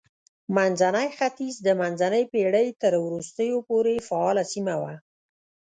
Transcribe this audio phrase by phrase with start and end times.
[0.55, 4.93] منځنی ختیځ د منځنۍ پېړۍ تر وروستیو پورې فعاله سیمه وه.